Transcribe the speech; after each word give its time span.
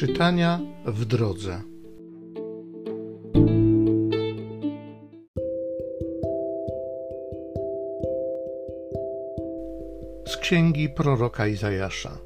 Czytania 0.00 0.60
w 0.86 1.04
drodze. 1.04 1.62
Z 10.26 10.36
księgi 10.36 10.88
proroka 10.88 11.46
Izajasza. 11.46 12.18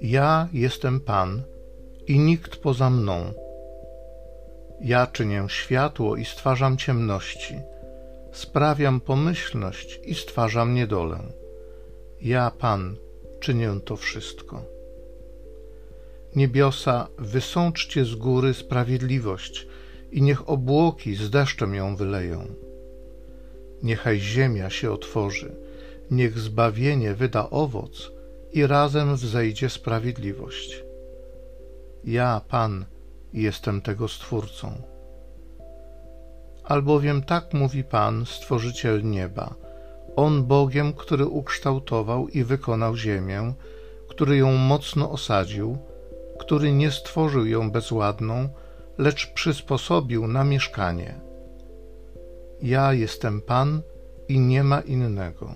Ja 0.00 0.48
jestem 0.52 1.00
Pan 1.00 1.42
i 2.06 2.18
nikt 2.18 2.56
poza 2.56 2.90
mną. 2.90 3.32
Ja 4.80 5.06
czynię 5.06 5.44
światło 5.48 6.16
i 6.16 6.24
stwarzam 6.24 6.76
ciemności, 6.76 7.60
sprawiam 8.32 9.00
pomyślność 9.00 10.00
i 10.04 10.14
stwarzam 10.14 10.74
niedolę. 10.74 11.18
Ja, 12.20 12.50
Pan, 12.58 12.96
czynię 13.40 13.70
to 13.84 13.96
wszystko. 13.96 14.77
Niebiosa, 16.36 17.08
wysączcie 17.18 18.04
z 18.04 18.14
góry 18.14 18.54
sprawiedliwość 18.54 19.66
i 20.12 20.22
niech 20.22 20.48
obłoki 20.48 21.14
z 21.14 21.30
deszczem 21.30 21.74
ją 21.74 21.96
wyleją. 21.96 22.46
Niechaj 23.82 24.20
ziemia 24.20 24.70
się 24.70 24.92
otworzy, 24.92 25.56
niech 26.10 26.38
zbawienie 26.38 27.14
wyda 27.14 27.50
owoc 27.50 28.12
i 28.52 28.66
razem 28.66 29.16
wzejdzie 29.16 29.70
sprawiedliwość. 29.70 30.84
Ja, 32.04 32.40
Pan, 32.48 32.84
jestem 33.32 33.80
tego 33.80 34.08
Stwórcą. 34.08 34.72
Albowiem 36.64 37.22
tak 37.22 37.54
mówi 37.54 37.84
Pan, 37.84 38.26
Stworzyciel 38.26 39.04
nieba, 39.04 39.54
On 40.16 40.44
Bogiem, 40.44 40.92
który 40.92 41.26
ukształtował 41.26 42.28
i 42.28 42.44
wykonał 42.44 42.96
ziemię, 42.96 43.52
który 44.08 44.36
ją 44.36 44.52
mocno 44.52 45.10
osadził, 45.10 45.78
który 46.38 46.72
nie 46.72 46.90
stworzył 46.90 47.46
ją 47.46 47.70
bezładną, 47.70 48.48
lecz 48.98 49.32
przysposobił 49.32 50.26
na 50.26 50.44
mieszkanie. 50.44 51.20
Ja 52.62 52.92
jestem 52.92 53.40
Pan 53.40 53.82
i 54.28 54.40
nie 54.40 54.64
ma 54.64 54.80
innego. 54.80 55.54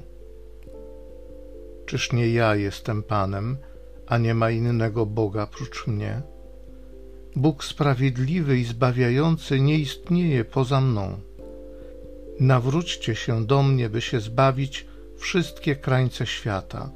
Czyż 1.87 2.13
nie 2.13 2.29
ja 2.29 2.55
jestem 2.55 3.03
Panem, 3.03 3.57
a 4.07 4.19
nie 4.19 4.35
ma 4.35 4.51
innego 4.51 5.07
Boga 5.07 5.47
prócz 5.47 5.87
mnie? 5.87 6.23
Bóg 7.37 7.65
sprawiedliwy 7.65 8.59
i 8.59 8.65
zbawiający 8.65 9.61
nie 9.61 9.79
istnieje 9.79 10.45
poza 10.45 10.81
mną. 10.81 11.21
Nawróćcie 12.41 13.15
się 13.15 13.47
do 13.47 13.63
mnie, 13.63 13.89
by 13.89 14.01
się 14.01 14.21
zbawić 14.21 14.87
wszystkie 15.17 15.77
krańce 15.77 16.27
świata, 16.27 16.91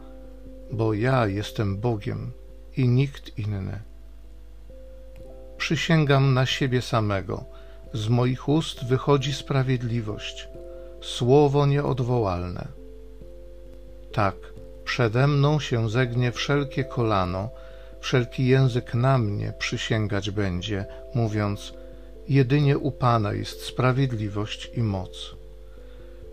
bo 0.72 0.94
ja 0.94 1.26
jestem 1.26 1.76
Bogiem 1.76 2.32
i 2.76 2.88
nikt 2.88 3.38
inny. 3.38 3.80
Przysięgam 5.58 6.34
na 6.34 6.46
siebie 6.46 6.82
samego, 6.82 7.44
z 7.92 8.08
moich 8.08 8.48
ust 8.48 8.84
wychodzi 8.84 9.32
sprawiedliwość, 9.32 10.48
słowo 11.00 11.66
nieodwołalne. 11.66 12.68
Tak, 14.12 14.34
przede 14.84 15.26
mną 15.26 15.60
się 15.60 15.90
zegnie 15.90 16.32
wszelkie 16.32 16.84
kolano, 16.84 17.50
wszelki 18.00 18.46
język 18.46 18.94
na 18.94 19.18
mnie 19.18 19.52
przysięgać 19.58 20.30
będzie, 20.30 20.86
mówiąc: 21.14 21.74
Jedynie 22.28 22.78
u 22.78 22.92
Pana 22.92 23.32
jest 23.32 23.62
sprawiedliwość 23.62 24.70
i 24.74 24.82
moc. 24.82 25.36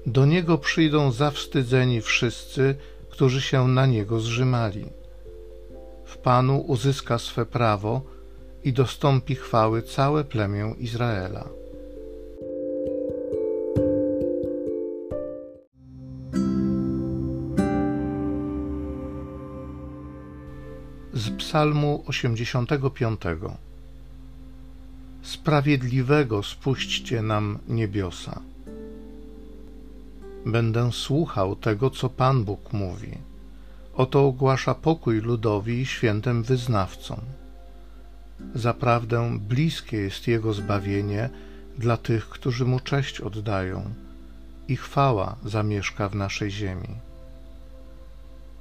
Do 0.05 0.25
Niego 0.25 0.57
przyjdą 0.57 1.11
zawstydzeni 1.11 2.01
wszyscy, 2.01 2.75
którzy 3.09 3.41
się 3.41 3.67
na 3.67 3.85
Niego 3.85 4.19
zrzymali 4.19 5.02
w 6.05 6.17
Panu 6.17 6.59
uzyska 6.59 7.19
swe 7.19 7.45
prawo 7.45 8.01
i 8.63 8.73
dostąpi 8.73 9.35
chwały 9.35 9.81
całe 9.81 10.23
plemię 10.23 10.75
Izraela. 10.77 11.49
Z 21.13 21.29
Psalmu 21.37 22.03
85 22.07 23.21
Sprawiedliwego 25.21 26.43
spuśćcie 26.43 27.21
nam 27.21 27.59
niebiosa. 27.67 28.41
Będę 30.45 30.91
słuchał 30.91 31.55
tego, 31.55 31.89
co 31.89 32.09
Pan 32.09 32.43
Bóg 32.43 32.73
mówi 32.73 33.32
Oto 33.95 34.25
ogłasza 34.25 34.75
pokój 34.75 35.21
ludowi 35.21 35.81
i 35.81 35.85
świętym 35.85 36.43
wyznawcom. 36.43 37.19
Zaprawdę 38.55 39.39
bliskie 39.39 39.97
jest 39.97 40.27
Jego 40.27 40.53
zbawienie 40.53 41.29
dla 41.77 41.97
tych, 41.97 42.29
którzy 42.29 42.65
Mu 42.65 42.79
cześć 42.79 43.21
oddają 43.21 43.93
i 44.67 44.75
chwała 44.75 45.35
zamieszka 45.45 46.09
w 46.09 46.15
naszej 46.15 46.51
ziemi. 46.51 46.87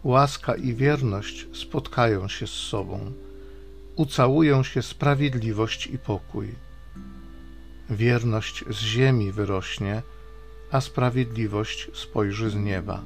Łaska 0.04 0.54
i 0.54 0.74
wierność 0.74 1.46
spotkają 1.52 2.28
się 2.28 2.46
z 2.46 2.50
sobą, 2.50 3.12
ucałują 3.96 4.62
się 4.62 4.82
sprawiedliwość 4.82 5.86
i 5.86 5.98
pokój. 5.98 6.54
Wierność 7.90 8.64
z 8.70 8.78
ziemi 8.78 9.32
wyrośnie, 9.32 10.02
a 10.70 10.80
sprawiedliwość 10.80 11.90
spojrzy 11.94 12.50
z 12.50 12.54
nieba. 12.54 13.02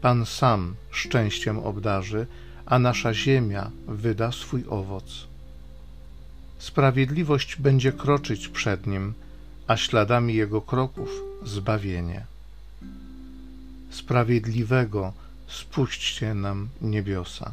Pan 0.00 0.26
sam 0.26 0.74
szczęściem 0.90 1.58
obdarzy, 1.58 2.26
a 2.66 2.78
nasza 2.78 3.14
ziemia 3.14 3.70
wyda 3.88 4.32
swój 4.32 4.64
owoc. 4.68 5.26
Sprawiedliwość 6.58 7.56
będzie 7.56 7.92
kroczyć 7.92 8.48
przed 8.48 8.86
nim, 8.86 9.14
a 9.66 9.76
śladami 9.76 10.34
jego 10.34 10.60
kroków 10.60 11.10
zbawienie. 11.44 12.26
Sprawiedliwego 13.90 15.12
spuśćcie 15.46 16.34
nam 16.34 16.68
niebiosa. 16.82 17.52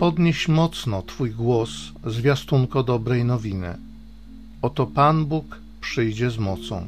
Podnieś 0.00 0.48
mocno 0.48 1.02
Twój 1.02 1.30
głos, 1.30 1.70
zwiastunko 2.06 2.82
dobrej 2.82 3.24
nowiny. 3.24 3.78
Oto 4.62 4.86
Pan 4.86 5.26
Bóg 5.26 5.60
przyjdzie 5.80 6.30
z 6.30 6.38
mocą. 6.38 6.86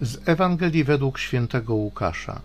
Z 0.00 0.28
Ewangelii 0.28 0.84
według 0.84 1.18
świętego 1.18 1.74
Łukasza. 1.74 2.40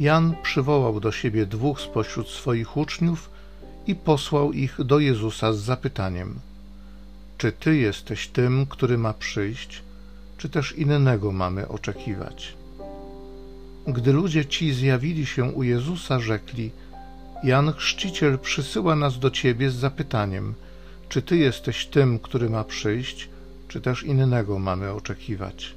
Jan 0.00 0.34
przywołał 0.42 1.00
do 1.00 1.12
siebie 1.12 1.46
dwóch 1.46 1.80
spośród 1.80 2.28
swoich 2.28 2.76
uczniów 2.76 3.30
i 3.86 3.94
posłał 3.94 4.52
ich 4.52 4.84
do 4.84 4.98
Jezusa 4.98 5.52
z 5.52 5.58
zapytaniem– 5.58 6.40
czy 7.40 7.52
Ty 7.52 7.76
jesteś 7.76 8.28
tym, 8.28 8.66
który 8.66 8.98
ma 8.98 9.14
przyjść, 9.14 9.82
czy 10.38 10.48
też 10.48 10.72
innego 10.72 11.32
mamy 11.32 11.68
oczekiwać? 11.68 12.54
Gdy 13.86 14.12
ludzie 14.12 14.46
ci 14.46 14.74
zjawili 14.74 15.26
się 15.26 15.44
u 15.44 15.62
Jezusa, 15.62 16.20
rzekli: 16.20 16.70
Jan 17.44 17.72
Chrzciciel 17.72 18.38
przysyła 18.38 18.96
nas 18.96 19.18
do 19.18 19.30
Ciebie 19.30 19.70
z 19.70 19.74
zapytaniem: 19.74 20.54
Czy 21.08 21.22
Ty 21.22 21.36
jesteś 21.36 21.86
tym, 21.86 22.18
który 22.18 22.50
ma 22.50 22.64
przyjść, 22.64 23.28
czy 23.68 23.80
też 23.80 24.02
innego 24.02 24.58
mamy 24.58 24.90
oczekiwać? 24.92 25.74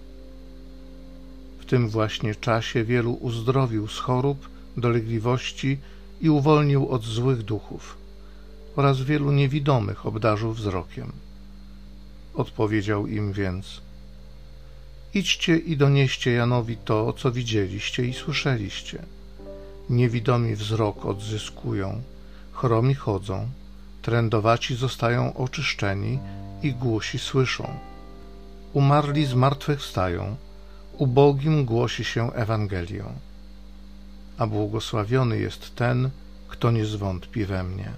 W 1.59 1.65
tym 1.65 1.89
właśnie 1.89 2.35
czasie 2.35 2.83
wielu 2.83 3.13
uzdrowił 3.13 3.87
z 3.87 3.99
chorób, 3.99 4.49
dolegliwości 4.77 5.77
i 6.21 6.29
uwolnił 6.29 6.87
od 6.89 7.03
złych 7.03 7.43
duchów, 7.43 7.97
oraz 8.75 9.01
wielu 9.01 9.31
niewidomych 9.31 10.05
obdarzył 10.05 10.53
wzrokiem. 10.53 11.11
Odpowiedział 12.33 13.07
im 13.07 13.33
więc: 13.33 13.81
Idźcie 15.13 15.57
i 15.57 15.77
donieście 15.77 16.31
Janowi 16.31 16.77
to, 16.77 17.13
co 17.13 17.31
widzieliście 17.31 18.05
i 18.05 18.13
słyszeliście. 18.13 19.03
Niewidomi 19.89 20.55
wzrok 20.55 21.05
odzyskują, 21.05 22.01
chromi 22.51 22.95
chodzą, 22.95 23.49
trędowaci 24.01 24.75
zostają 24.75 25.33
oczyszczeni 25.33 26.19
i 26.63 26.73
głusi 26.73 27.19
słyszą. 27.19 27.67
Umarli 28.73 29.25
zmartwychwstają, 29.25 30.35
ubogim 30.97 31.65
głosi 31.65 32.03
się 32.03 32.33
Ewangelią. 32.33 33.13
A 34.37 34.47
błogosławiony 34.47 35.39
jest 35.39 35.75
ten, 35.75 36.09
kto 36.47 36.71
nie 36.71 36.85
zwątpi 36.85 37.45
we 37.45 37.63
mnie. 37.63 37.91